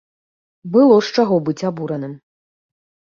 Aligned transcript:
Было 0.75 0.97
з 1.07 1.13
чаго 1.19 1.35
быць 1.49 1.65
абураным. 1.73 2.13